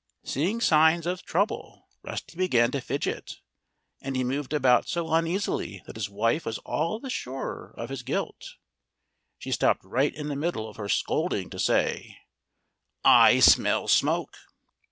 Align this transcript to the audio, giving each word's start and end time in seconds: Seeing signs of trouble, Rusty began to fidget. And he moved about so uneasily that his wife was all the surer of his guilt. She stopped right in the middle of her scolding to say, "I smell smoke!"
Seeing 0.23 0.61
signs 0.61 1.05
of 1.05 1.21
trouble, 1.21 1.85
Rusty 2.01 2.35
began 2.35 2.71
to 2.71 2.81
fidget. 2.81 3.35
And 4.01 4.15
he 4.15 4.23
moved 4.23 4.51
about 4.51 4.87
so 4.89 5.13
uneasily 5.13 5.83
that 5.85 5.95
his 5.95 6.09
wife 6.09 6.47
was 6.47 6.57
all 6.65 6.99
the 6.99 7.11
surer 7.11 7.75
of 7.77 7.89
his 7.89 8.01
guilt. 8.01 8.55
She 9.37 9.51
stopped 9.51 9.83
right 9.85 10.11
in 10.15 10.27
the 10.27 10.35
middle 10.35 10.67
of 10.67 10.77
her 10.77 10.89
scolding 10.89 11.51
to 11.51 11.59
say, 11.59 12.17
"I 13.05 13.41
smell 13.41 13.87
smoke!" 13.87 14.39